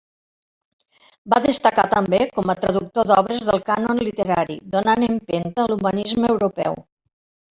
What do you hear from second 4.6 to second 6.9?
donant empenta a l'humanisme europeu.